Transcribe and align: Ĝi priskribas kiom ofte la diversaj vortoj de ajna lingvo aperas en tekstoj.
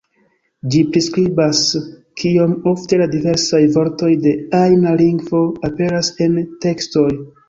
Ĝi 0.75 0.79
priskribas 0.93 1.59
kiom 2.21 2.55
ofte 2.71 2.97
la 3.01 3.07
diversaj 3.11 3.59
vortoj 3.75 4.09
de 4.23 4.33
ajna 4.61 4.95
lingvo 5.03 5.43
aperas 5.69 6.11
en 6.27 6.41
tekstoj. 6.65 7.07